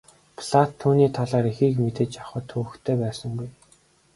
Платт 0.37 0.69
түүний 0.81 1.09
талаар 1.17 1.45
ихийг 1.51 1.75
мэдэж 1.83 2.11
авахад 2.21 2.45
төвөгтэй 2.49 2.95
байсангүй. 3.03 3.49